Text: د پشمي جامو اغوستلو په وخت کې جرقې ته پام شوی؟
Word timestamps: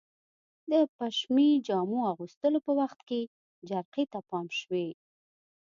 د 0.71 0.73
پشمي 0.95 1.49
جامو 1.67 1.99
اغوستلو 2.11 2.59
په 2.67 2.71
وخت 2.79 2.99
کې 3.09 3.21
جرقې 3.67 4.03
ته 4.11 4.19
پام 4.29 4.47
شوی؟ 4.59 4.87